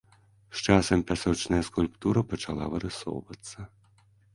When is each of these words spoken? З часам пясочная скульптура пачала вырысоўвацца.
З 0.61 0.63
часам 0.67 1.03
пясочная 1.11 1.61
скульптура 1.69 2.27
пачала 2.33 2.65
вырысоўвацца. 2.77 3.73